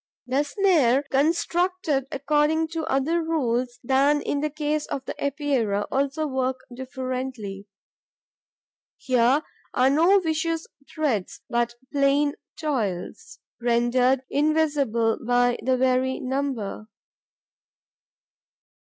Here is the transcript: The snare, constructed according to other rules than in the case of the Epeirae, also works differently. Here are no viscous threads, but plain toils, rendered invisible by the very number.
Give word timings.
The 0.25 0.41
snare, 0.41 1.03
constructed 1.11 2.07
according 2.11 2.69
to 2.69 2.85
other 2.87 3.21
rules 3.21 3.79
than 3.83 4.23
in 4.23 4.39
the 4.39 4.49
case 4.49 4.87
of 4.87 5.05
the 5.05 5.13
Epeirae, 5.23 5.85
also 5.91 6.25
works 6.25 6.65
differently. 6.73 7.67
Here 8.97 9.43
are 9.75 9.89
no 9.91 10.19
viscous 10.19 10.65
threads, 10.91 11.41
but 11.51 11.75
plain 11.91 12.33
toils, 12.59 13.37
rendered 13.61 14.23
invisible 14.31 15.19
by 15.23 15.59
the 15.61 15.77
very 15.77 16.19
number. 16.19 16.87